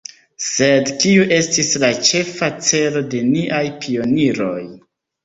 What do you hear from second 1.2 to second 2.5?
estis la ĉefa